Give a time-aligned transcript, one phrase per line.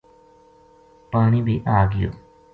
[1.11, 2.11] پانی بے آگیو